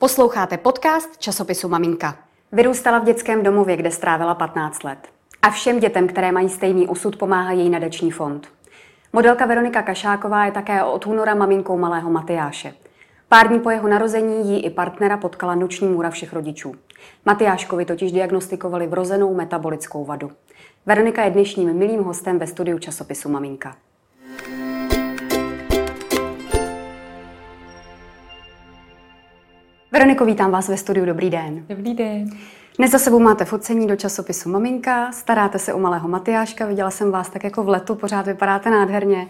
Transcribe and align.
Posloucháte 0.00 0.56
podcast 0.56 1.18
časopisu 1.18 1.68
Maminka. 1.68 2.16
Vyrůstala 2.52 2.98
v 2.98 3.04
dětském 3.04 3.42
domově, 3.42 3.76
kde 3.76 3.90
strávila 3.90 4.34
15 4.34 4.84
let. 4.84 4.98
A 5.42 5.50
všem 5.50 5.80
dětem, 5.80 6.08
které 6.08 6.32
mají 6.32 6.48
stejný 6.48 6.88
osud, 6.88 7.16
pomáhá 7.16 7.52
její 7.52 7.70
nadační 7.70 8.10
fond. 8.10 8.48
Modelka 9.12 9.46
Veronika 9.46 9.82
Kašáková 9.82 10.44
je 10.44 10.52
také 10.52 10.84
od 10.84 11.06
února 11.06 11.34
maminkou 11.34 11.78
malého 11.78 12.10
Matyáše. 12.10 12.74
Pár 13.28 13.48
dní 13.48 13.60
po 13.60 13.70
jeho 13.70 13.88
narození 13.88 14.50
jí 14.50 14.64
i 14.64 14.70
partnera 14.70 15.16
potkala 15.16 15.54
noční 15.54 15.88
můra 15.88 16.10
všech 16.10 16.32
rodičů. 16.32 16.74
Matyáškovi 17.24 17.84
totiž 17.84 18.12
diagnostikovali 18.12 18.86
vrozenou 18.86 19.34
metabolickou 19.34 20.04
vadu. 20.04 20.30
Veronika 20.86 21.24
je 21.24 21.30
dnešním 21.30 21.72
milým 21.72 22.02
hostem 22.02 22.38
ve 22.38 22.46
studiu 22.46 22.78
časopisu 22.78 23.28
Maminka. 23.28 23.76
Veroniko, 29.98 30.24
vítám 30.24 30.50
vás 30.50 30.68
ve 30.68 30.76
studiu. 30.76 31.06
Dobrý 31.06 31.30
den. 31.30 31.64
Dobrý 31.68 31.94
den. 31.94 32.30
Dnes 32.78 32.90
za 32.90 32.98
sebou 32.98 33.18
máte 33.18 33.44
focení 33.44 33.86
do 33.86 33.96
časopisu 33.96 34.48
Maminka, 34.48 35.12
staráte 35.12 35.58
se 35.58 35.74
o 35.74 35.78
malého 35.78 36.08
Matyáška, 36.08 36.66
viděla 36.66 36.90
jsem 36.90 37.10
vás 37.10 37.28
tak 37.28 37.44
jako 37.44 37.64
v 37.64 37.68
letu, 37.68 37.94
pořád 37.94 38.26
vypadáte 38.26 38.70
nádherně. 38.70 39.26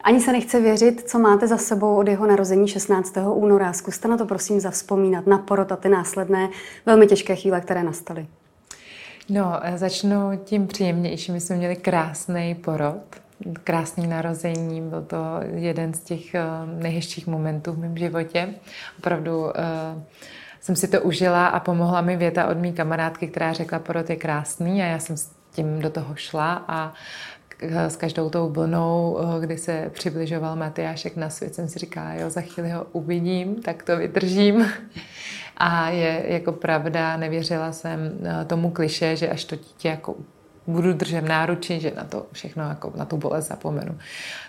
Ani 0.00 0.20
se 0.20 0.32
nechce 0.32 0.60
věřit, 0.60 1.08
co 1.08 1.18
máte 1.18 1.46
za 1.46 1.56
sebou 1.56 1.96
od 1.96 2.08
jeho 2.08 2.26
narození 2.26 2.68
16. 2.68 3.16
února. 3.32 3.72
Zkuste 3.72 4.08
na 4.08 4.16
to 4.16 4.26
prosím 4.26 4.60
zavzpomínat, 4.60 5.26
na 5.26 5.38
porod 5.38 5.72
a 5.72 5.76
ty 5.76 5.88
následné 5.88 6.48
velmi 6.86 7.06
těžké 7.06 7.36
chvíle, 7.36 7.60
které 7.60 7.82
nastaly. 7.82 8.26
No, 9.28 9.60
začnu 9.76 10.18
tím 10.44 10.66
příjemnějším. 10.66 11.34
My 11.34 11.40
jsme 11.40 11.56
měli 11.56 11.76
krásný 11.76 12.54
porod, 12.54 13.02
krásný 13.64 14.06
narození. 14.06 14.80
Byl 14.80 15.02
to 15.02 15.16
jeden 15.54 15.94
z 15.94 16.00
těch 16.00 16.34
eh, 16.34 16.42
nejhezčích 16.66 17.26
momentů 17.26 17.72
v 17.72 17.78
mém 17.78 17.96
životě. 17.96 18.48
Opravdu 18.98 19.58
eh, 19.58 20.02
jsem 20.60 20.76
si 20.76 20.88
to 20.88 21.00
užila 21.00 21.46
a 21.46 21.60
pomohla 21.60 22.00
mi 22.00 22.16
věta 22.16 22.46
od 22.46 22.58
mý 22.58 22.72
kamarádky, 22.72 23.28
která 23.28 23.52
řekla, 23.52 23.78
porod 23.78 24.10
je 24.10 24.16
krásný 24.16 24.82
a 24.82 24.86
já 24.86 24.98
jsem 24.98 25.16
s 25.16 25.30
tím 25.50 25.80
do 25.80 25.90
toho 25.90 26.14
šla 26.14 26.64
a 26.68 26.92
s 27.88 27.96
každou 27.96 28.30
tou 28.30 28.48
vlnou, 28.48 29.18
eh, 29.18 29.40
kdy 29.40 29.58
se 29.58 29.90
přibližoval 29.94 30.56
Matyášek 30.56 31.16
na 31.16 31.30
svět, 31.30 31.54
jsem 31.54 31.68
si 31.68 31.78
říkala, 31.78 32.14
jo, 32.14 32.30
za 32.30 32.40
chvíli 32.40 32.70
ho 32.70 32.86
uvidím, 32.92 33.62
tak 33.62 33.82
to 33.82 33.96
vydržím. 33.96 34.72
A 35.56 35.90
je 35.90 36.24
jako 36.26 36.52
pravda, 36.52 37.16
nevěřila 37.16 37.72
jsem 37.72 37.98
tomu 38.46 38.70
kliše, 38.70 39.16
že 39.16 39.28
až 39.28 39.44
to 39.44 39.56
dítě 39.56 39.88
jako 39.88 40.14
budu 40.66 40.92
držet 40.92 41.20
v 41.20 41.28
náruči, 41.28 41.80
že 41.80 41.92
na 41.96 42.04
to 42.04 42.26
všechno, 42.32 42.68
jako 42.68 42.92
na 42.96 43.04
tu 43.04 43.16
bolest 43.16 43.48
zapomenu. 43.48 43.98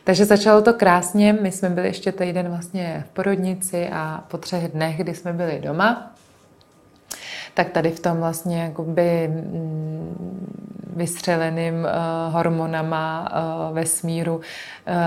Takže 0.03 0.25
začalo 0.25 0.61
to 0.61 0.73
krásně, 0.73 1.33
my 1.33 1.51
jsme 1.51 1.69
byli 1.69 1.87
ještě 1.87 2.11
týden 2.11 2.49
vlastně 2.49 3.03
v 3.07 3.13
porodnici 3.13 3.89
a 3.93 4.23
po 4.27 4.37
třech 4.37 4.71
dnech, 4.71 4.97
kdy 4.97 5.15
jsme 5.15 5.33
byli 5.33 5.59
doma, 5.63 6.11
tak 7.53 7.69
tady 7.69 7.91
v 7.91 7.99
tom 7.99 8.17
vlastně 8.17 8.61
jakoby 8.61 9.27
mm, 9.27 10.53
vystřeleným 10.95 11.73
uh, 11.73 12.33
hormonama 12.33 13.31
uh, 13.69 13.75
vesmíru 13.75 14.35
uh, 14.35 14.41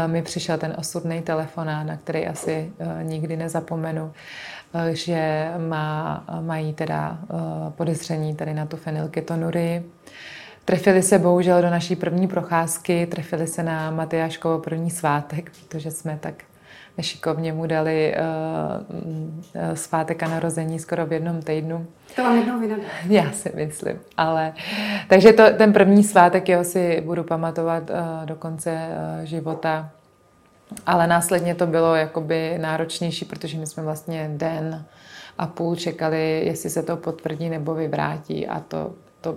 mi 0.07 0.23
přišel 0.23 0.59
ten 0.59 0.75
osudný 0.79 1.23
telefonát, 1.23 1.87
na 1.87 1.97
který 1.97 2.27
asi 2.27 2.73
uh, 2.79 3.03
nikdy 3.03 3.37
nezapomenu, 3.37 4.05
uh, 4.05 4.87
že 4.87 5.51
má, 5.69 6.25
mají 6.41 6.73
teda 6.73 7.19
uh, 7.29 7.39
podezření 7.71 8.34
tady 8.34 8.55
na 8.55 8.67
tu 8.67 8.77
fenylketonurii. 8.77 9.91
Trefili 10.67 11.03
se 11.03 11.19
bohužel 11.19 11.62
do 11.62 11.70
naší 11.70 11.97
první 11.97 12.28
procházky, 12.28 13.06
trefili 13.06 13.47
se 13.47 13.62
na 13.62 13.91
Matyáškovo 13.91 14.59
první 14.59 14.91
svátek, 14.91 15.50
protože 15.50 15.91
jsme 15.91 16.19
tak 16.20 16.34
nešikovně 16.97 17.53
mu 17.53 17.67
dali 17.67 18.14
uh, 18.14 19.75
svátek 19.75 20.22
a 20.22 20.28
narození 20.28 20.78
skoro 20.78 21.06
v 21.06 21.12
jednom 21.12 21.42
týdnu. 21.42 21.87
To 22.17 22.22
vám 22.22 22.39
jednou 22.39 22.61
vynadá. 22.61 22.83
Já 23.09 23.33
si 23.33 23.53
myslím, 23.55 23.98
ale... 24.17 24.53
Takže 25.09 25.33
to, 25.33 25.42
ten 25.56 25.72
první 25.72 26.05
svátek 26.05 26.48
jeho 26.48 26.64
si 26.64 27.00
budu 27.00 27.25
pamatovat 27.25 27.91
uh, 27.91 27.97
do 28.27 28.34
konce 28.34 28.72
uh, 28.72 29.25
života. 29.25 29.91
Ale 30.87 31.06
následně 31.06 31.55
to 31.55 31.66
bylo 31.66 31.94
jakoby 31.94 32.59
náročnější, 32.59 33.25
protože 33.25 33.59
my 33.59 33.66
jsme 33.66 33.82
vlastně 33.82 34.31
den 34.32 34.84
a 35.38 35.47
půl 35.47 35.76
čekali, 35.76 36.43
jestli 36.44 36.71
se 36.71 36.82
to 36.82 36.97
potvrdí 36.97 37.49
nebo 37.49 37.75
vyvrátí 37.75 38.47
a 38.47 38.60
to, 38.60 38.93
to 39.21 39.37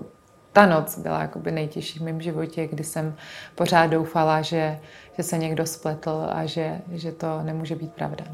ta 0.53 0.65
noc 0.65 0.97
byla 0.97 1.21
jakoby 1.21 1.51
nejtěžší 1.51 1.99
v 1.99 2.01
mém 2.01 2.21
životě, 2.21 2.67
kdy 2.67 2.83
jsem 2.83 3.15
pořád 3.55 3.87
doufala, 3.87 4.41
že, 4.41 4.79
že 5.17 5.23
se 5.23 5.37
někdo 5.37 5.65
spletl 5.65 6.27
a 6.29 6.45
že, 6.45 6.81
že 6.91 7.11
to 7.11 7.41
nemůže 7.43 7.75
být 7.75 7.93
pravda. 7.93 8.25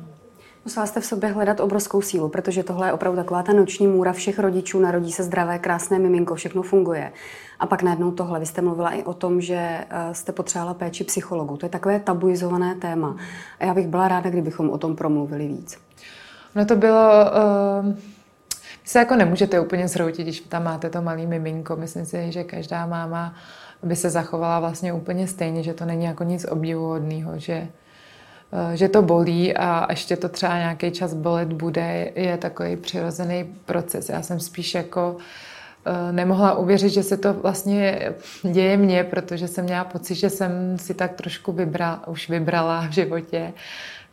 Musela 0.66 0.86
jste 0.86 1.00
v 1.00 1.06
sobě 1.06 1.30
hledat 1.30 1.60
obrovskou 1.60 2.02
sílu, 2.02 2.30
protože 2.30 2.64
tohle 2.64 2.88
je 2.88 2.94
opravdu 2.94 3.18
taková 3.18 3.44
ta 3.44 3.54
noční 3.54 3.88
můra 3.88 4.14
všech 4.14 4.40
rodičů, 4.40 4.80
narodí 4.80 5.12
se 5.12 5.24
zdravé, 5.24 5.60
krásné 5.60 6.00
miminko, 6.00 6.36
všechno 6.36 6.62
funguje. 6.62 7.12
A 7.60 7.66
pak 7.66 7.84
najednou 7.84 8.12
tohle. 8.12 8.40
Vy 8.40 8.46
jste 8.46 8.62
mluvila 8.62 8.90
i 8.90 9.04
o 9.04 9.14
tom, 9.14 9.42
že 9.42 9.56
eh, 9.56 10.14
jste 10.14 10.32
potřebovala 10.32 10.74
péči 10.74 11.04
psychologu. 11.04 11.58
To 11.58 11.66
je 11.66 11.70
takové 11.70 12.00
tabuizované 12.00 12.76
téma. 12.76 13.16
A 13.60 13.66
já 13.66 13.74
bych 13.74 13.88
byla 13.88 14.08
ráda, 14.08 14.30
kdybychom 14.30 14.70
o 14.70 14.78
tom 14.78 14.96
promluvili 14.96 15.48
víc. 15.48 15.78
No 16.56 16.66
to 16.66 16.76
bylo... 16.76 17.10
Uh 17.84 18.15
se 18.86 19.00
jako 19.00 19.16
nemůžete 19.16 19.60
úplně 19.60 19.88
zhroutit, 19.88 20.22
když 20.22 20.40
tam 20.40 20.64
máte 20.64 20.90
to 20.90 21.02
malý 21.02 21.28
miminko. 21.28 21.76
Myslím 21.76 22.06
si, 22.06 22.32
že 22.32 22.44
každá 22.44 22.86
máma 22.86 23.36
by 23.84 23.96
se 23.96 24.10
zachovala 24.10 24.60
vlastně 24.60 24.94
úplně 24.94 25.28
stejně, 25.28 25.64
že 25.64 25.74
to 25.74 25.86
není 25.86 26.06
jako 26.06 26.24
nic 26.24 26.46
obdivuhodného, 26.50 27.40
že, 27.40 27.68
eh, 28.74 28.78
že 28.78 28.90
to 28.90 29.02
bolí 29.02 29.58
a 29.58 29.88
ještě 29.90 30.18
to 30.18 30.30
třeba 30.30 30.58
nějaký 30.58 30.92
čas 30.92 31.14
bolet 31.14 31.54
bude, 31.54 32.12
je 32.16 32.38
takový 32.38 32.76
přirozený 32.76 33.44
proces. 33.66 34.10
Já 34.10 34.22
jsem 34.22 34.40
spíš 34.40 34.76
jako 34.76 35.18
eh, 35.88 36.12
nemohla 36.12 36.54
uvěřit, 36.54 36.90
že 36.90 37.04
se 37.04 37.18
to 37.18 37.34
vlastně 37.34 38.14
děje 38.52 38.78
mně, 38.78 39.04
protože 39.04 39.48
jsem 39.48 39.66
měla 39.66 39.84
pocit, 39.84 40.16
že 40.16 40.30
jsem 40.30 40.78
si 40.78 40.94
tak 40.94 41.14
trošku 41.14 41.52
vybra, 41.52 42.02
už 42.08 42.30
vybrala 42.30 42.88
v 42.88 42.92
životě. 42.92 43.54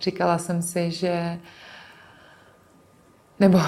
Říkala 0.00 0.38
jsem 0.38 0.62
si, 0.62 0.90
že 0.90 1.38
nebo 3.42 3.58
uh, 3.58 3.64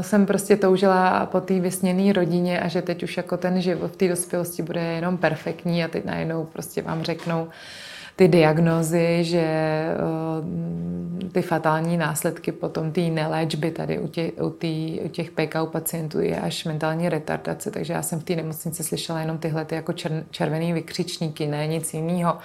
jsem 0.00 0.26
prostě 0.26 0.56
toužila 0.56 1.26
po 1.26 1.40
té 1.40 1.60
vysněné 1.60 2.12
rodině 2.12 2.60
a 2.60 2.68
že 2.68 2.82
teď 2.82 3.02
už 3.02 3.16
jako 3.16 3.36
ten 3.36 3.60
život 3.60 3.92
v 3.92 3.96
té 3.96 4.08
dospělosti 4.08 4.62
bude 4.62 4.80
jenom 4.80 5.16
perfektní 5.16 5.84
a 5.84 5.88
teď 5.88 6.04
najednou 6.04 6.44
prostě 6.44 6.82
vám 6.82 7.02
řeknou 7.02 7.48
ty 8.16 8.28
diagnózy, 8.28 9.24
že 9.24 9.84
uh, 11.22 11.32
ty 11.32 11.42
fatální 11.42 11.96
následky 11.96 12.52
potom 12.52 12.92
té 12.92 13.00
neléčby 13.00 13.70
tady 13.70 13.98
u, 13.98 14.08
tě, 14.08 14.32
u, 14.42 14.50
tý, 14.50 15.00
u 15.00 15.08
těch 15.08 15.30
PKU 15.30 15.66
pacientů 15.66 16.20
je 16.20 16.40
až 16.40 16.64
mentální 16.64 17.08
retardace, 17.08 17.70
takže 17.70 17.92
já 17.92 18.02
jsem 18.02 18.20
v 18.20 18.24
té 18.24 18.36
nemocnici 18.36 18.84
slyšela 18.84 19.20
jenom 19.20 19.38
tyhle 19.38 19.64
ty 19.64 19.74
jako 19.74 19.92
čer, 19.92 20.24
červený 20.30 20.72
vykřičníky, 20.72 21.46
ne 21.46 21.66
nic 21.66 21.94
jiného. 21.94 22.38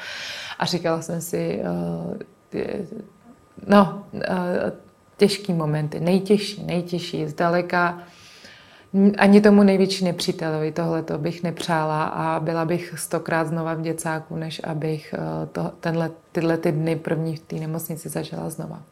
A 0.60 0.66
říkala 0.66 1.02
jsem 1.02 1.22
si, 1.22 1.62
uh, 1.62 2.18
ty, 2.50 2.88
no, 3.68 4.04
těžký 5.24 5.54
momenty, 5.54 6.00
nejtěžší, 6.00 6.64
nejtěžší, 6.64 7.28
zdaleka 7.28 8.04
ani 9.18 9.42
tomu 9.42 9.64
největší 9.64 10.06
nepřítelovi 10.06 10.72
tohle 10.72 11.04
to 11.04 11.18
bych 11.18 11.44
nepřála 11.44 12.04
a 12.04 12.40
byla 12.40 12.66
bych 12.66 12.94
stokrát 12.98 13.48
znova 13.48 13.74
v 13.74 13.82
děcáku, 13.82 14.36
než 14.36 14.62
abych 14.64 15.16
eh, 15.18 15.46
to, 15.52 15.72
tenhle, 15.80 16.12
tyhle 16.32 16.58
ty 16.58 16.72
dny 16.72 16.96
první 16.96 17.36
v 17.36 17.40
té 17.40 17.56
nemocnici 17.56 18.10
zažila 18.10 18.50
znova. 18.50 18.84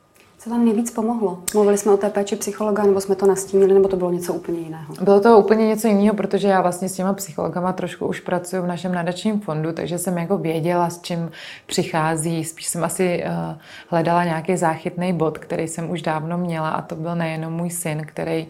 Co 0.44 0.50
vám 0.50 0.66
nejvíc 0.66 0.92
pomohlo? 0.92 1.40
Mluvili 1.54 1.78
jsme 1.78 1.92
o 1.92 1.98
té 1.98 2.10
péči 2.10 2.36
psychologa, 2.36 2.84
nebo 2.84 3.02
jsme 3.02 3.16
to 3.16 3.26
nastínili, 3.26 3.74
nebo 3.74 3.88
to 3.88 3.96
bylo 3.96 4.12
něco 4.12 4.34
úplně 4.34 4.60
jiného? 4.60 4.94
Bylo 5.02 5.20
to 5.20 5.38
úplně 5.38 5.68
něco 5.68 5.88
jiného, 5.88 6.16
protože 6.16 6.48
já 6.48 6.62
vlastně 6.62 6.90
s 6.90 6.94
těma 6.94 7.14
psychologama 7.14 7.74
trošku 7.74 8.08
už 8.08 8.20
pracuji 8.20 8.62
v 8.62 8.68
našem 8.68 8.94
nadačním 8.94 9.40
fondu, 9.40 9.72
takže 9.72 9.98
jsem 9.98 10.18
jako 10.18 10.38
věděla, 10.38 10.90
s 10.90 11.02
čím 11.02 11.32
přichází. 11.66 12.44
Spíš 12.44 12.68
jsem 12.68 12.84
asi 12.84 13.24
uh, 13.24 13.58
hledala 13.88 14.24
nějaký 14.24 14.58
záchytný 14.58 15.14
bod, 15.14 15.38
který 15.38 15.68
jsem 15.68 15.90
už 15.90 16.02
dávno 16.02 16.38
měla 16.38 16.70
a 16.70 16.82
to 16.82 16.96
byl 16.96 17.16
nejenom 17.16 17.54
můj 17.54 17.70
syn, 17.70 18.02
který 18.06 18.48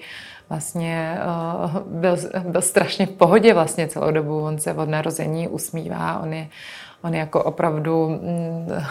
vlastně 0.50 1.18
uh, 1.66 1.78
byl, 2.00 2.18
byl 2.40 2.62
strašně 2.62 3.06
v 3.06 3.12
pohodě 3.12 3.54
vlastně 3.54 3.88
celou 3.88 4.12
dobu. 4.12 4.40
On 4.40 4.60
se 4.60 4.74
od 4.74 4.90
narození 4.90 5.48
usmívá, 5.48 6.20
on 6.20 6.34
je, 6.34 6.48
on 7.02 7.14
je 7.14 7.20
jako 7.20 7.44
opravdu... 7.44 8.10
Mm, 8.10 8.84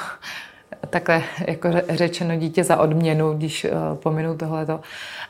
takhle 0.91 1.23
jako 1.47 1.69
řečeno 1.89 2.37
dítě 2.37 2.65
za 2.65 2.77
odměnu, 2.77 3.33
když 3.33 3.65
uh, 3.65 3.97
pominu 3.97 4.37
tohleto. 4.37 4.81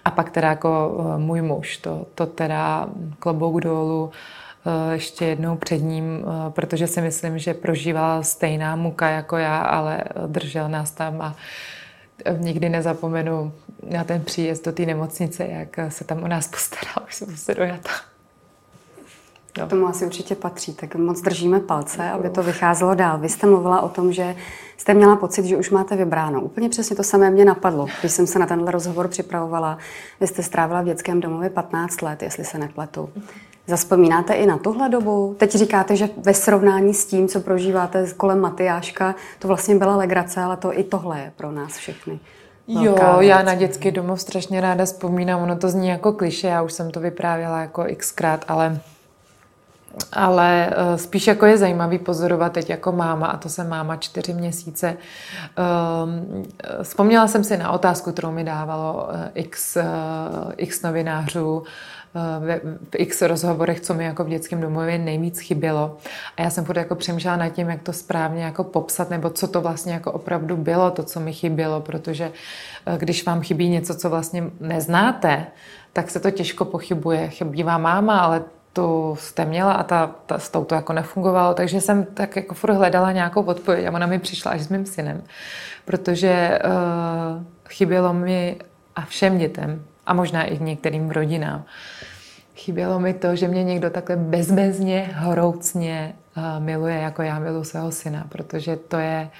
A 0.05 0.11
pak 0.11 0.31
teda 0.31 0.49
jako 0.49 0.89
uh, 0.89 1.19
můj 1.19 1.43
muž, 1.43 1.77
to, 1.77 2.07
to 2.15 2.27
teda 2.27 2.89
klobouk 3.19 3.61
dolů, 3.61 4.05
uh, 4.05 4.93
ještě 4.93 5.25
jednou 5.25 5.57
před 5.57 5.79
ním, 5.79 6.25
protože 6.49 6.87
si 6.87 7.01
myslím, 7.01 7.39
že 7.39 7.55
prožíval 7.55 8.23
stejná 8.23 8.77
muka 8.77 9.11
jako 9.11 9.37
já, 9.37 9.59
ale 9.59 10.05
držel 10.27 10.69
nás 10.69 10.91
tam 10.91 11.23
a 11.23 11.37
nikdy 12.39 12.69
nezapomenu 12.69 13.53
na 13.91 14.05
ten 14.05 14.21
příjezd 14.21 14.65
do 14.65 14.73
té 14.73 14.87
nemocnice, 14.87 15.47
jak 15.47 15.77
se 15.89 16.05
tam 16.05 16.23
o 16.23 16.29
nás 16.29 16.49
postaral, 16.49 17.05
už 17.09 17.15
jsem 17.15 17.37
se 17.37 17.55
dojata. 17.55 18.10
Jo. 19.59 19.67
Tomu 19.67 19.87
asi 19.87 20.07
určitě 20.07 20.35
patří, 20.35 20.75
tak 20.75 20.95
moc 20.95 21.21
držíme 21.21 21.61
palce, 21.61 22.11
aby 22.11 22.31
to 22.31 22.43
vycházelo 22.43 22.95
dál. 22.95 23.19
Vy 23.19 23.29
jste 23.29 23.47
mluvila 23.47 23.81
o 23.81 23.89
tom, 23.89 24.13
že 24.13 24.37
jste 24.77 24.95
měla 24.95 25.17
pocit, 25.17 25.45
že 25.45 25.57
už 25.57 25.71
máte 25.71 25.97
vybráno. 25.97 26.41
Úplně 26.41 26.69
přesně 26.69 26.97
to 26.97 27.03
samé 27.03 27.31
mě 27.31 27.45
napadlo, 27.45 27.87
když 28.01 28.13
jsem 28.13 28.27
se 28.27 28.39
na 28.39 28.47
tenhle 28.47 28.73
rozhovor 28.73 29.09
připravovala. 29.09 29.79
Vy 30.21 30.27
jste 30.27 30.43
strávila 30.43 30.83
v 30.83 30.85
dětském 30.85 31.21
domově 31.21 31.51
15 31.51 32.03
let, 32.03 32.23
jestli 32.23 32.45
se 32.45 32.59
nepletu. 32.59 33.09
Zaspomínáte 33.67 34.35
i 34.35 34.47
na 34.47 34.59
tuhle 34.59 34.89
dobu? 34.89 35.35
Teď 35.39 35.51
říkáte, 35.51 35.97
že 35.97 36.09
ve 36.17 36.35
srovnání 36.35 36.95
s 36.95 37.07
tím, 37.07 37.29
co 37.29 37.41
prožíváte 37.41 38.07
kolem 38.17 38.41
Matyáška, 38.41 39.15
to 39.39 39.49
vlastně 39.49 39.75
byla 39.75 39.97
legrace, 39.97 40.41
ale 40.41 40.57
to 40.57 40.79
i 40.79 40.85
tohle 40.85 41.21
je 41.21 41.33
pro 41.37 41.53
nás 41.53 41.77
všechny. 41.77 42.21
Jo, 42.69 42.95
věc. 43.19 43.31
já 43.31 43.43
na 43.43 43.55
dětský 43.55 43.91
domov 43.91 44.21
strašně 44.21 44.61
ráda 44.61 44.85
vzpomínám. 44.85 45.43
Ono 45.43 45.57
to 45.57 45.69
zní 45.69 45.89
jako 45.89 46.13
kliše, 46.13 46.47
já 46.47 46.63
už 46.63 46.73
jsem 46.73 46.91
to 46.91 47.01
vyprávěla 47.01 47.61
jako 47.61 47.85
xkrát, 47.97 48.45
ale 48.49 48.81
ale 50.13 50.71
eh, 50.71 50.99
spíš 50.99 51.27
jako 51.27 51.47
je 51.47 51.59
zajímavý 51.59 51.99
pozorovat 51.99 52.53
teď 52.53 52.71
jako 52.71 52.93
máma, 52.93 53.27
a 53.27 53.37
to 53.37 53.49
jsem 53.49 53.69
máma 53.69 53.97
čtyři 53.97 54.35
měsíce. 54.35 54.97
Ehm, 55.57 56.45
vzpomněla 56.83 57.29
jsem 57.29 57.45
si 57.45 57.57
na 57.57 57.71
otázku, 57.73 58.13
kterou 58.13 58.31
mi 58.31 58.45
dávalo 58.45 59.09
eh, 59.13 59.31
x, 59.35 59.77
eh, 59.77 59.85
x 60.57 60.83
novinářů 60.83 61.63
v 62.91 62.95
x 62.97 63.23
rozhovorech, 63.23 63.81
co 63.81 63.95
mi 63.95 64.05
jako 64.05 64.25
v 64.25 64.29
dětském 64.29 64.61
domově 64.61 64.99
nejvíc 64.99 65.39
chybělo. 65.39 65.97
A 66.37 66.43
já 66.43 66.51
jsem 66.51 66.65
furt 66.65 66.77
jako 66.77 66.95
přemýšlela 66.95 67.37
nad 67.37 67.49
tím, 67.49 67.69
jak 67.69 67.83
to 67.83 67.93
správně 67.93 68.45
jako 68.45 68.65
popsat, 68.65 69.11
nebo 69.11 69.31
co 69.31 69.49
to 69.49 69.61
vlastně 69.61 69.93
jako 69.93 70.13
opravdu 70.13 70.57
bylo, 70.57 70.91
to, 70.91 71.03
co 71.03 71.21
mi 71.21 71.33
chybělo, 71.33 71.81
protože 71.81 72.33
když 72.97 73.27
vám 73.27 73.41
chybí 73.41 73.69
něco, 73.69 73.95
co 73.95 74.11
vlastně 74.11 74.45
neznáte, 74.61 75.47
tak 75.93 76.11
se 76.11 76.21
to 76.21 76.31
těžko 76.31 76.65
pochybuje. 76.65 77.29
Chybí 77.29 77.63
vám 77.63 77.83
máma, 77.83 78.21
ale 78.21 78.43
tu 78.73 79.17
jste 79.21 79.45
měla 79.45 79.73
a 79.73 79.83
ta, 79.83 80.11
ta, 80.27 80.39
s 80.39 80.49
tou 80.49 80.65
to 80.65 80.75
jako 80.75 80.93
nefungovalo, 80.93 81.55
takže 81.55 81.81
jsem 81.81 82.05
tak 82.05 82.37
jako 82.37 82.55
furt 82.55 82.73
hledala 82.73 83.13
nějakou 83.13 83.43
odpověď 83.43 83.87
a 83.87 83.93
ona 83.93 84.07
mi 84.07 84.19
přišla 84.19 84.51
až 84.51 84.61
s 84.61 84.69
mým 84.69 84.87
synem, 84.87 85.23
protože 85.85 86.59
uh, 86.65 87.43
chybělo 87.69 88.13
mi 88.13 88.57
a 88.97 89.05
všem 89.05 89.39
dětem 89.39 89.83
a 90.07 90.15
možná 90.15 90.45
i 90.45 90.59
některým 90.59 91.11
rodinám, 91.11 91.65
chybělo 92.57 93.01
mi 93.01 93.15
to, 93.15 93.37
že 93.37 93.49
mě 93.49 93.65
někdo 93.65 93.91
takhle 93.91 94.17
bezbezně, 94.17 95.11
horoucně 95.19 96.15
miluje, 96.59 96.97
jako 96.97 97.23
já 97.23 97.39
miluji 97.39 97.65
svého 97.65 97.93
syna, 97.93 98.27
protože 98.29 98.77
to 98.77 98.97
je 98.97 99.31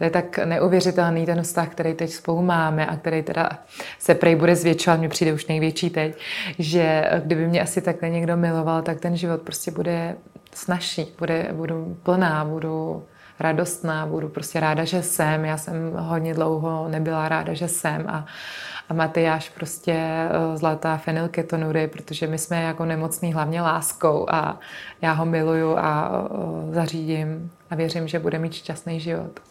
to 0.00 0.04
je 0.04 0.10
tak 0.10 0.38
neuvěřitelný 0.38 1.26
ten 1.26 1.42
vztah, 1.42 1.68
který 1.68 1.94
teď 1.94 2.10
spolu 2.10 2.42
máme 2.42 2.86
a 2.86 2.96
který 2.96 3.22
teda 3.22 3.50
se 3.98 4.14
prej 4.14 4.36
bude 4.36 4.56
zvětšovat, 4.56 5.00
mi 5.00 5.08
přijde 5.08 5.32
už 5.32 5.46
největší 5.46 5.90
teď, 5.90 6.18
že 6.58 7.10
kdyby 7.24 7.46
mě 7.46 7.62
asi 7.62 7.80
takhle 7.80 8.10
někdo 8.10 8.36
miloval, 8.36 8.82
tak 8.82 9.00
ten 9.00 9.16
život 9.16 9.42
prostě 9.42 9.70
bude 9.70 10.16
snažší, 10.54 11.14
bude, 11.18 11.48
budu 11.52 11.96
plná, 12.02 12.44
budu 12.44 13.04
radostná, 13.40 14.06
budu 14.06 14.28
prostě 14.28 14.60
ráda, 14.60 14.84
že 14.84 15.02
jsem. 15.02 15.44
Já 15.44 15.56
jsem 15.56 15.92
hodně 15.96 16.34
dlouho 16.34 16.88
nebyla 16.88 17.28
ráda, 17.28 17.54
že 17.54 17.68
jsem 17.68 18.08
a, 18.08 18.26
a 18.88 18.94
Matyáš 18.94 19.48
prostě 19.48 19.92
eh, 19.92 20.56
zlatá 20.56 20.96
fenylketonury, 20.96 21.88
protože 21.88 22.26
my 22.26 22.38
jsme 22.38 22.62
jako 22.62 22.84
nemocní 22.84 23.32
hlavně 23.32 23.62
láskou 23.62 24.26
a 24.30 24.58
já 25.02 25.12
ho 25.12 25.26
miluju 25.26 25.76
a 25.76 26.10
eh, 26.70 26.74
zařídím 26.74 27.50
a 27.70 27.74
věřím, 27.74 28.08
že 28.08 28.18
bude 28.18 28.38
mít 28.38 28.52
šťastný 28.54 29.00
život. 29.00 29.49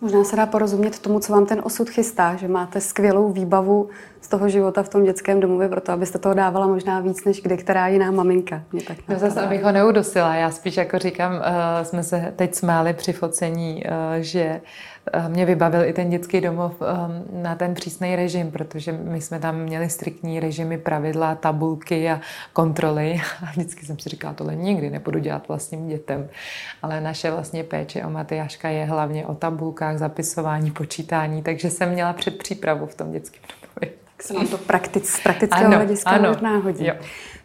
Možná 0.00 0.24
se 0.24 0.36
dá 0.36 0.46
porozumět 0.46 0.98
tomu, 0.98 1.20
co 1.20 1.32
vám 1.32 1.46
ten 1.46 1.60
osud 1.64 1.90
chystá, 1.90 2.36
že 2.36 2.48
máte 2.48 2.80
skvělou 2.80 3.32
výbavu 3.32 3.88
z 4.20 4.28
toho 4.28 4.48
života 4.48 4.82
v 4.82 4.88
tom 4.88 5.04
dětském 5.04 5.40
domově, 5.40 5.68
proto 5.68 5.92
abyste 5.92 6.18
toho 6.18 6.34
dávala 6.34 6.66
možná 6.66 7.00
víc 7.00 7.24
než 7.24 7.42
kdy 7.42 7.56
která 7.56 7.88
jiná 7.88 8.10
maminka. 8.10 8.62
Mě 8.72 8.82
tak 8.82 8.96
no 9.08 9.18
zase, 9.18 9.40
abych 9.40 9.62
ho 9.62 9.72
neudosila. 9.72 10.34
Já 10.34 10.50
spíš 10.50 10.76
jako 10.76 10.98
říkám, 10.98 11.32
uh, 11.32 11.40
jsme 11.82 12.02
se 12.02 12.32
teď 12.36 12.54
smáli 12.54 12.94
při 12.94 13.12
focení, 13.12 13.84
uh, 13.84 13.90
že 14.20 14.60
uh, 14.62 14.93
mě 15.28 15.46
vybavil 15.46 15.84
i 15.84 15.92
ten 15.92 16.10
dětský 16.10 16.40
domov 16.40 16.72
um, 16.80 17.42
na 17.42 17.54
ten 17.54 17.74
přísný 17.74 18.16
režim, 18.16 18.50
protože 18.50 18.92
my 18.92 19.20
jsme 19.20 19.40
tam 19.40 19.60
měli 19.60 19.90
striktní 19.90 20.40
režimy, 20.40 20.78
pravidla, 20.78 21.34
tabulky 21.34 22.10
a 22.10 22.20
kontroly. 22.52 23.20
A 23.42 23.50
vždycky 23.50 23.86
jsem 23.86 23.98
si 23.98 24.08
říkala, 24.08 24.34
tohle 24.34 24.56
nikdy 24.56 24.90
nebudu 24.90 25.18
dělat 25.18 25.48
vlastním 25.48 25.88
dětem. 25.88 26.28
Ale 26.82 27.00
naše 27.00 27.30
vlastně 27.30 27.64
péče 27.64 28.04
o 28.04 28.10
Matyáška 28.10 28.68
je 28.68 28.84
hlavně 28.84 29.26
o 29.26 29.34
tabulkách, 29.34 29.98
zapisování, 29.98 30.70
počítání, 30.70 31.42
takže 31.42 31.70
jsem 31.70 31.90
měla 31.90 32.12
předpřípravu 32.12 32.86
v 32.86 32.94
tom 32.94 33.12
dětském 33.12 33.42
domově 33.62 34.03
se 34.26 34.34
nám 34.34 34.46
to 34.46 34.58
praktic, 34.58 35.08
z 35.08 35.20
praktického 35.20 35.66
ano, 35.66 35.76
hlediska 35.76 36.10
ano. 36.10 36.28
možná 36.28 36.56
hodí. 36.56 36.86
Jo. 36.86 36.94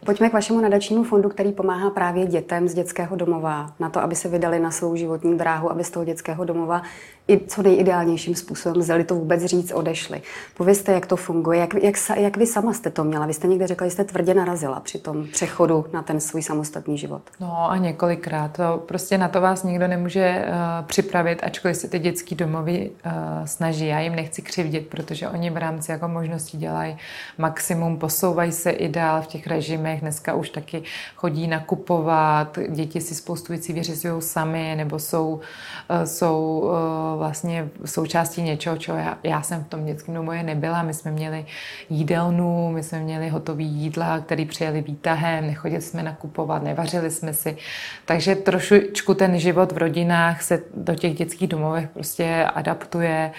Pojďme 0.04 0.30
k 0.30 0.32
vašemu 0.32 0.60
nadačnímu 0.60 1.04
fondu, 1.04 1.28
který 1.28 1.52
pomáhá 1.52 1.90
právě 1.90 2.26
dětem 2.26 2.68
z 2.68 2.74
dětského 2.74 3.16
domova 3.16 3.72
na 3.80 3.90
to, 3.90 4.02
aby 4.02 4.14
se 4.14 4.28
vydali 4.28 4.58
na 4.60 4.70
svou 4.70 4.96
životní 4.96 5.38
dráhu, 5.38 5.70
aby 5.70 5.84
z 5.84 5.90
toho 5.90 6.04
dětského 6.04 6.44
domova 6.44 6.82
i 7.28 7.40
co 7.46 7.62
nejideálnějším 7.62 8.34
způsobem 8.34 8.80
vzali 8.80 9.04
to 9.04 9.14
vůbec 9.14 9.44
říct, 9.44 9.72
odešli. 9.72 10.22
Povězte, 10.56 10.92
jak 10.92 11.06
to 11.06 11.16
funguje, 11.16 11.60
jak, 11.60 11.74
jak, 11.74 11.94
jak 12.16 12.36
vy 12.36 12.46
sama 12.46 12.72
jste 12.72 12.90
to 12.90 13.04
měla. 13.04 13.26
Vy 13.26 13.34
jste 13.34 13.48
někde 13.48 13.66
řekla, 13.66 13.86
že 13.86 13.90
jste 13.90 14.04
tvrdě 14.04 14.34
narazila 14.34 14.80
při 14.80 14.98
tom 14.98 15.26
přechodu 15.32 15.84
na 15.92 16.02
ten 16.02 16.20
svůj 16.20 16.42
samostatný 16.42 16.98
život. 16.98 17.22
No 17.40 17.70
a 17.70 17.76
několikrát. 17.76 18.52
To 18.56 18.82
prostě 18.86 19.18
na 19.18 19.28
to 19.28 19.40
vás 19.40 19.62
nikdo 19.62 19.88
nemůže 19.88 20.44
uh, 20.48 20.86
připravit, 20.86 21.40
ačkoliv 21.42 21.76
se 21.76 21.88
ty 21.88 21.98
dětský 21.98 22.34
domovy 22.34 22.90
uh, 22.90 23.12
snaží. 23.44 23.86
Já 23.86 24.00
jim 24.00 24.14
nechci 24.14 24.42
křivdit, 24.42 24.86
protože 24.86 25.28
oni 25.28 25.50
v 25.50 25.56
rámci 25.56 25.90
jako 25.92 26.08
možností 26.08 26.58
dělají 26.58 26.69
maximum, 27.38 27.98
posouvají 27.98 28.52
se 28.52 28.70
i 28.70 28.88
dál 28.88 29.22
v 29.22 29.26
těch 29.26 29.46
režimech. 29.46 30.00
Dneska 30.00 30.34
už 30.34 30.50
taky 30.50 30.82
chodí 31.16 31.46
nakupovat, 31.46 32.58
děti 32.68 33.00
si 33.00 33.14
spoustu 33.14 33.52
věcí 33.52 33.72
vyřizují 33.72 34.22
sami, 34.22 34.74
nebo 34.76 34.98
jsou, 34.98 35.28
uh, 35.30 35.40
jsou 36.04 36.60
uh, 36.60 37.18
vlastně 37.18 37.68
součástí 37.84 38.42
něčeho, 38.42 38.76
čeho 38.76 38.98
já, 38.98 39.18
já 39.22 39.42
jsem 39.42 39.64
v 39.64 39.68
tom 39.68 39.84
dětském 39.84 40.14
domově 40.14 40.42
nebyla. 40.42 40.82
My 40.82 40.94
jsme 40.94 41.10
měli 41.10 41.46
jídelnu, 41.90 42.70
my 42.72 42.82
jsme 42.82 43.00
měli 43.00 43.28
hotový 43.28 43.66
jídla, 43.66 44.18
který 44.18 44.44
přijeli 44.44 44.82
výtahem, 44.82 45.46
nechodili 45.46 45.82
jsme 45.82 46.02
nakupovat, 46.02 46.62
nevařili 46.62 47.10
jsme 47.10 47.34
si. 47.34 47.56
Takže 48.04 48.34
trošičku 48.34 49.14
ten 49.14 49.38
život 49.38 49.72
v 49.72 49.78
rodinách 49.78 50.42
se 50.42 50.62
do 50.74 50.94
těch 50.94 51.14
dětských 51.14 51.48
domovech 51.48 51.88
prostě 51.88 52.44
adaptuje. 52.54 53.30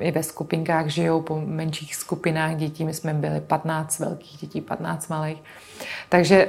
I 0.00 0.10
ve 0.10 0.22
skupinkách 0.22 0.86
žijou 0.86 1.22
po 1.22 1.40
menších 1.64 1.94
skupinách 1.94 2.56
dětí. 2.56 2.84
My 2.84 2.94
jsme 2.94 3.14
byli 3.14 3.40
15 3.40 3.98
velkých 3.98 4.40
dětí, 4.40 4.60
15 4.60 5.08
malých. 5.08 5.42
Takže, 6.08 6.48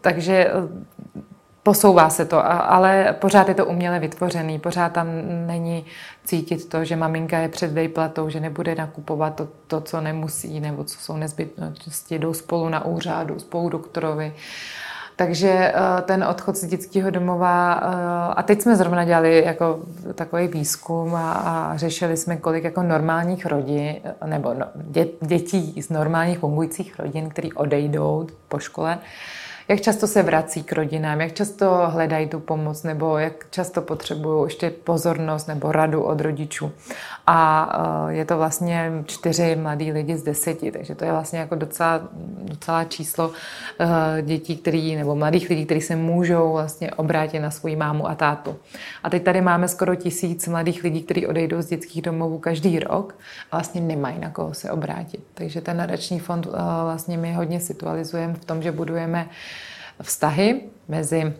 takže 0.00 0.50
posouvá 1.62 2.10
se 2.10 2.24
to, 2.24 2.46
ale 2.70 3.16
pořád 3.20 3.48
je 3.48 3.54
to 3.54 3.66
uměle 3.66 3.98
vytvořený, 3.98 4.58
pořád 4.58 4.92
tam 4.92 5.06
není 5.46 5.84
cítit 6.24 6.68
to, 6.68 6.84
že 6.84 6.96
maminka 6.96 7.38
je 7.38 7.48
před 7.48 7.72
vejplatou, 7.72 8.28
že 8.28 8.40
nebude 8.40 8.74
nakupovat 8.74 9.34
to, 9.34 9.48
to 9.66 9.80
co 9.80 10.00
nemusí, 10.00 10.60
nebo 10.60 10.84
co 10.84 10.98
jsou 10.98 11.16
nezbytnosti, 11.16 12.18
jdou 12.18 12.34
spolu 12.34 12.68
na 12.68 12.84
úřadu, 12.84 13.38
spolu 13.38 13.68
doktorovi. 13.68 14.34
Takže 15.16 15.48
eh, 15.48 15.72
ten 16.02 16.24
odchod 16.24 16.56
z 16.56 16.66
dětského 16.66 17.10
domova, 17.10 17.74
eh, 17.74 18.34
a 18.36 18.42
teď 18.42 18.62
jsme 18.62 18.76
zrovna 18.76 19.04
dělali 19.04 19.44
jako 19.44 19.80
takový 20.14 20.48
výzkum 20.48 21.14
a, 21.14 21.32
a 21.32 21.76
řešili 21.76 22.16
jsme, 22.16 22.36
kolik 22.36 22.64
jako 22.64 22.82
normálních 22.82 23.46
rodin, 23.46 23.94
nebo 24.26 24.54
no, 24.54 24.66
dě, 24.74 25.06
dětí 25.20 25.82
z 25.82 25.90
normálních 25.90 26.38
fungujících 26.38 26.98
rodin, 26.98 27.28
který 27.28 27.52
odejdou 27.52 28.26
po 28.48 28.58
škole, 28.58 28.98
jak 29.68 29.80
často 29.80 30.06
se 30.06 30.22
vrací 30.22 30.62
k 30.62 30.72
rodinám, 30.72 31.20
jak 31.20 31.32
často 31.32 31.82
hledají 31.86 32.28
tu 32.28 32.40
pomoc, 32.40 32.82
nebo 32.82 33.18
jak 33.18 33.50
často 33.50 33.82
potřebují 33.82 34.46
ještě 34.46 34.70
pozornost 34.70 35.48
nebo 35.48 35.72
radu 35.72 36.02
od 36.02 36.20
rodičů. 36.20 36.72
A 37.26 37.68
eh, 38.08 38.12
je 38.12 38.24
to 38.24 38.36
vlastně 38.36 38.92
čtyři 39.06 39.56
mladí 39.56 39.92
lidi 39.92 40.16
z 40.16 40.22
deseti, 40.22 40.72
takže 40.72 40.94
to 40.94 41.04
je 41.04 41.12
vlastně 41.12 41.38
jako 41.38 41.54
docela, 41.54 42.00
docela 42.42 42.84
číslo 42.84 43.30
eh, 43.80 44.22
dětí, 44.22 44.56
který, 44.56 44.96
nebo 44.96 45.14
mladých 45.14 45.50
lidí, 45.50 45.64
kteří 45.66 45.80
se 45.80 45.96
můžou 45.96 46.52
vlastně 46.52 46.90
obrátit 46.90 47.40
na 47.40 47.50
svoji 47.50 47.76
mámu 47.76 48.08
a 48.08 48.14
tátu. 48.14 48.56
A 49.02 49.10
teď 49.10 49.22
tady 49.22 49.40
máme 49.40 49.68
skoro 49.68 49.94
tisíc 49.94 50.48
mladých 50.48 50.84
lidí, 50.84 51.02
kteří 51.02 51.26
odejdou 51.26 51.62
z 51.62 51.66
dětských 51.66 52.02
domovů 52.02 52.38
každý 52.38 52.78
rok 52.78 53.14
a 53.50 53.56
vlastně 53.56 53.80
nemají 53.80 54.18
na 54.18 54.30
koho 54.30 54.54
se 54.54 54.70
obrátit. 54.70 55.20
Takže 55.34 55.60
ten 55.60 55.76
nadační 55.76 56.18
fond 56.18 56.46
eh, 56.46 56.50
vlastně 56.82 57.18
my 57.18 57.32
hodně 57.32 57.60
situalizujeme 57.60 58.34
v 58.34 58.44
tom, 58.44 58.62
že 58.62 58.72
budujeme 58.72 59.28
vztahy 60.02 60.60
mezi 60.88 61.32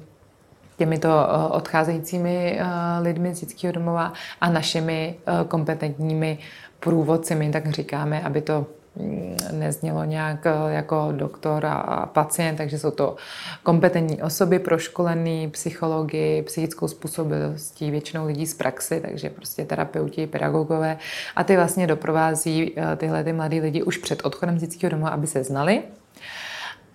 těmito 0.77 1.09
eh, 1.09 1.49
odcházejícími 1.49 2.59
eh, 2.61 2.65
lidmi 3.01 3.35
z 3.35 3.41
dětského 3.41 3.73
domova 3.73 4.13
a 4.41 4.51
našimi 4.51 5.15
eh, 5.27 5.45
kompetentními 5.49 6.39
průvodci, 6.81 7.35
my 7.35 7.51
tak 7.51 7.71
říkáme, 7.71 8.23
aby 8.23 8.41
to 8.41 8.67
mm, 8.97 9.37
neznělo 9.53 10.05
nějak 10.05 10.47
jako 10.69 11.09
doktor 11.13 11.67
a 11.67 12.07
pacient, 12.13 12.57
takže 12.57 12.79
jsou 12.79 12.91
to 12.91 13.17
kompetentní 13.63 14.23
osoby, 14.23 14.59
proškolený 14.59 15.51
psychologi, 15.51 16.43
psychickou 16.47 16.89
způsobilostí, 16.89 17.91
většinou 17.91 18.27
lidí 18.27 18.47
z 18.47 18.55
praxi, 18.55 19.01
takže 19.01 19.31
prostě 19.31 19.65
terapeuti, 19.65 20.27
pedagogové. 20.27 20.99
A 21.37 21.45
ty 21.45 21.57
vlastně 21.57 21.87
doprovází 21.87 22.75
tyhle 22.97 23.25
ty 23.25 23.33
mladý 23.33 23.61
lidi 23.61 23.83
už 23.83 23.99
před 23.99 24.21
odchodem 24.25 24.59
z 24.59 24.61
dětského 24.61 24.91
domova, 24.91 25.11
aby 25.11 25.27
se 25.27 25.45
znali 25.45 25.83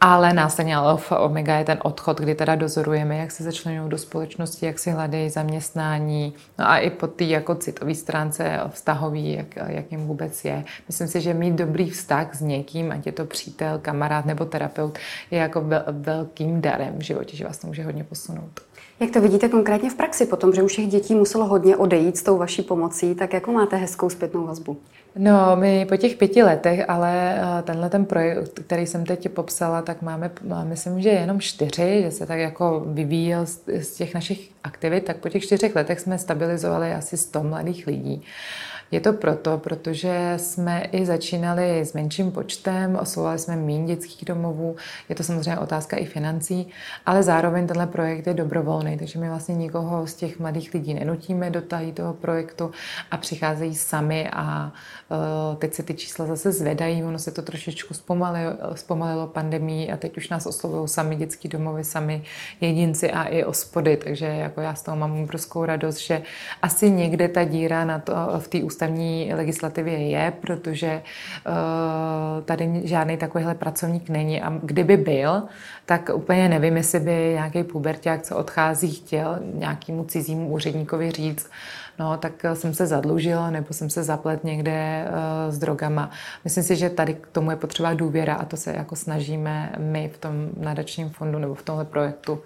ale 0.03 0.33
následně 0.33 0.75
alfa 0.75 1.19
omega 1.19 1.57
je 1.57 1.65
ten 1.65 1.77
odchod, 1.83 2.19
kdy 2.19 2.35
teda 2.35 2.55
dozorujeme, 2.55 3.17
jak 3.17 3.31
se 3.31 3.43
začlenují 3.43 3.89
do 3.89 3.97
společnosti, 3.97 4.65
jak 4.65 4.79
si 4.79 4.91
hledají 4.91 5.29
zaměstnání, 5.29 6.33
no 6.59 6.69
a 6.69 6.77
i 6.77 6.89
po 6.89 7.07
té 7.07 7.23
jako 7.23 7.55
citové 7.55 7.95
stránce 7.95 8.59
vztahový, 8.69 9.33
jak, 9.33 9.55
jak 9.67 9.91
jim 9.91 10.07
vůbec 10.07 10.45
je. 10.45 10.63
Myslím 10.87 11.07
si, 11.07 11.21
že 11.21 11.33
mít 11.33 11.53
dobrý 11.53 11.89
vztah 11.89 12.35
s 12.35 12.41
někým, 12.41 12.91
ať 12.91 13.05
je 13.05 13.11
to 13.11 13.25
přítel, 13.25 13.79
kamarád 13.81 14.25
nebo 14.25 14.45
terapeut, 14.45 14.99
je 15.31 15.39
jako 15.39 15.63
velkým 15.91 16.61
darem 16.61 16.97
v 16.97 17.01
životě, 17.01 17.37
že 17.37 17.45
vás 17.45 17.57
to 17.57 17.67
může 17.67 17.83
hodně 17.83 18.03
posunout. 18.03 18.59
Jak 18.99 19.11
to 19.11 19.21
vidíte 19.21 19.49
konkrétně 19.49 19.89
v 19.89 19.95
praxi 19.95 20.25
potom, 20.25 20.53
že 20.53 20.63
už 20.63 20.75
těch 20.75 20.87
dětí 20.87 21.15
muselo 21.15 21.45
hodně 21.45 21.77
odejít 21.77 22.17
s 22.17 22.23
tou 22.23 22.37
vaší 22.37 22.61
pomocí, 22.61 23.15
tak 23.15 23.33
jako 23.33 23.51
máte 23.51 23.75
hezkou 23.75 24.09
zpětnou 24.09 24.47
vazbu? 24.47 24.77
No, 25.15 25.55
my 25.55 25.85
po 25.85 25.97
těch 25.97 26.15
pěti 26.15 26.43
letech, 26.43 26.89
ale 26.89 27.35
eh, 27.35 27.61
tenhle 27.61 27.89
ten 27.89 28.05
projekt, 28.05 28.59
který 28.59 28.87
jsem 28.87 29.05
teď 29.05 29.29
popsala, 29.29 29.81
tak 29.81 30.01
máme, 30.01 30.31
myslím, 30.63 31.01
že 31.01 31.09
jenom 31.09 31.39
čtyři, 31.39 32.01
že 32.03 32.11
se 32.11 32.25
tak 32.25 32.39
jako 32.39 32.83
vyvíjel 32.87 33.45
z 33.81 33.95
těch 33.97 34.13
našich 34.13 34.51
aktivit, 34.63 35.05
tak 35.05 35.17
po 35.17 35.29
těch 35.29 35.43
čtyřech 35.43 35.75
letech 35.75 35.99
jsme 35.99 36.17
stabilizovali 36.17 36.93
asi 36.93 37.17
100 37.17 37.43
mladých 37.43 37.87
lidí. 37.87 38.23
Je 38.91 38.99
to 38.99 39.13
proto, 39.13 39.57
protože 39.57 40.33
jsme 40.37 40.81
i 40.91 41.05
začínali 41.05 41.79
s 41.79 41.93
menším 41.93 42.31
počtem, 42.31 42.95
oslovovali 42.95 43.39
jsme 43.39 43.55
méně 43.55 43.85
dětských 43.95 44.25
domovů, 44.25 44.75
je 45.09 45.15
to 45.15 45.23
samozřejmě 45.23 45.57
otázka 45.57 45.97
i 45.97 46.05
financí, 46.05 46.67
ale 47.05 47.23
zároveň 47.23 47.67
tenhle 47.67 47.87
projekt 47.87 48.27
je 48.27 48.33
dobrovolný, 48.33 48.97
takže 48.97 49.19
my 49.19 49.29
vlastně 49.29 49.55
nikoho 49.55 50.07
z 50.07 50.13
těch 50.13 50.39
mladých 50.39 50.73
lidí 50.73 50.93
nenutíme 50.93 51.49
do 51.49 51.61
toho 51.93 52.13
projektu 52.13 52.71
a 53.11 53.17
přicházejí 53.17 53.75
sami 53.75 54.29
a 54.33 54.71
uh, 55.09 55.55
teď 55.55 55.73
se 55.73 55.83
ty 55.83 55.93
čísla 55.93 56.25
zase 56.25 56.51
zvedají, 56.51 57.03
ono 57.03 57.19
se 57.19 57.31
to 57.31 57.41
trošičku 57.41 57.93
zpomalilo, 57.93 58.53
zpomalilo 58.73 59.27
pandemí 59.27 59.91
a 59.91 59.97
teď 59.97 60.17
už 60.17 60.29
nás 60.29 60.45
oslovují 60.45 60.87
sami 60.87 61.15
dětský 61.15 61.47
domovy, 61.47 61.83
sami 61.83 62.23
jedinci 62.61 63.11
a 63.11 63.23
i 63.23 63.43
ospody, 63.43 63.97
takže 63.97 64.25
jako 64.25 64.61
já 64.61 64.75
z 64.75 64.83
toho 64.83 64.97
mám 64.97 65.23
obrovskou 65.23 65.65
radost, 65.65 65.97
že 65.97 66.21
asi 66.61 66.91
někde 66.91 67.27
ta 67.27 67.43
díra 67.43 67.85
na 67.85 67.99
to, 67.99 68.13
v 68.39 68.47
té 68.47 68.63
ústavní 68.81 69.31
legislativě 69.33 70.09
je, 70.09 70.33
protože 70.41 71.01
uh, 71.47 72.43
tady 72.45 72.81
žádný 72.83 73.17
takovýhle 73.17 73.55
pracovník 73.55 74.09
není 74.09 74.41
a 74.41 74.49
kdyby 74.63 74.97
byl, 74.97 75.43
tak 75.85 76.09
úplně 76.13 76.49
nevím, 76.49 76.77
jestli 76.77 76.99
by 76.99 77.31
nějaký 77.33 77.63
puberták, 77.63 78.21
co 78.21 78.37
odchází, 78.37 78.91
chtěl 78.91 79.39
nějakému 79.53 80.03
cizímu 80.03 80.49
úředníkovi 80.49 81.11
říct, 81.11 81.49
no 81.99 82.17
tak 82.17 82.33
jsem 82.53 82.73
se 82.73 82.87
zadlužila 82.87 83.51
nebo 83.51 83.73
jsem 83.73 83.89
se 83.89 84.03
zaplet 84.03 84.43
někde 84.43 85.05
uh, 85.07 85.53
s 85.53 85.57
drogama. 85.57 86.09
Myslím 86.43 86.63
si, 86.63 86.75
že 86.75 86.89
tady 86.89 87.13
k 87.13 87.27
tomu 87.27 87.51
je 87.51 87.57
potřeba 87.57 87.93
důvěra 87.93 88.35
a 88.35 88.45
to 88.45 88.57
se 88.57 88.73
jako 88.73 88.95
snažíme 88.95 89.75
my 89.77 90.09
v 90.13 90.17
tom 90.17 90.49
nadačním 90.57 91.09
fondu 91.09 91.39
nebo 91.39 91.55
v 91.55 91.63
tomhle 91.63 91.85
projektu 91.85 92.39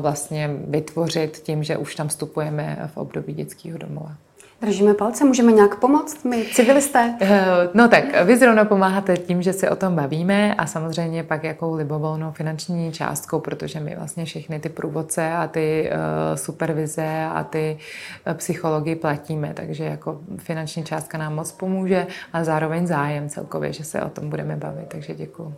vlastně 0.00 0.50
vytvořit 0.68 1.36
tím, 1.36 1.64
že 1.64 1.76
už 1.76 1.94
tam 1.94 2.08
vstupujeme 2.08 2.90
v 2.94 2.96
období 2.96 3.32
dětského 3.32 3.78
domova. 3.78 4.16
Držíme 4.62 4.94
palce, 4.94 5.24
můžeme 5.24 5.52
nějak 5.52 5.74
pomoct, 5.76 6.24
my 6.24 6.44
civilisté? 6.44 7.14
Eh, 7.20 7.44
no 7.74 7.88
tak, 7.88 8.24
vy 8.24 8.36
zrovna 8.36 8.64
pomáháte 8.64 9.16
tím, 9.16 9.42
že 9.42 9.52
se 9.52 9.70
o 9.70 9.76
tom 9.76 9.94
bavíme 9.94 10.54
a 10.54 10.66
samozřejmě 10.66 11.22
pak 11.22 11.44
jakou 11.44 11.74
libovolnou 11.74 12.32
finanční 12.32 12.92
částkou, 12.92 13.40
protože 13.40 13.80
my 13.80 13.96
vlastně 13.96 14.24
všechny 14.24 14.60
ty 14.60 14.68
průvodce 14.68 15.32
a 15.32 15.46
ty 15.46 15.90
uh, 15.90 16.36
supervize 16.36 17.24
a 17.34 17.44
ty 17.44 17.78
uh, 18.26 18.34
psychologi 18.34 18.94
platíme, 18.94 19.52
takže 19.54 19.84
jako 19.84 20.20
finanční 20.38 20.84
částka 20.84 21.18
nám 21.18 21.34
moc 21.34 21.52
pomůže 21.52 22.06
a 22.32 22.44
zároveň 22.44 22.86
zájem 22.86 23.28
celkově, 23.28 23.72
že 23.72 23.84
se 23.84 24.02
o 24.02 24.08
tom 24.08 24.30
budeme 24.30 24.56
bavit, 24.56 24.86
takže 24.88 25.14
děkuji. 25.14 25.54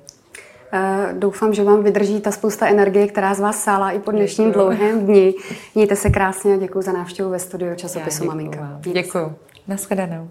Eh, 0.72 1.14
doufám, 1.18 1.54
že 1.54 1.64
vám 1.64 1.82
vydrží 1.82 2.20
ta 2.20 2.30
spousta 2.30 2.66
energie, 2.66 3.06
která 3.06 3.34
z 3.34 3.40
vás 3.40 3.62
sála 3.62 3.90
i 3.90 3.98
po 3.98 4.10
dnešním 4.10 4.48
děkuju. 4.48 4.64
dlouhém 4.66 5.06
dni. 5.06 5.34
Mějte 5.74 5.96
se 5.96 6.10
krásně 6.10 6.54
a 6.54 6.56
děkuji 6.56 6.82
za 6.82 6.92
návštěvu 6.92 7.30
ve 7.30 7.38
studiu 7.38 7.74
časopisu 7.76 8.24
Maminka. 8.24 8.80
Děkuji. 8.80 9.34
Naschledanou. 9.68 10.30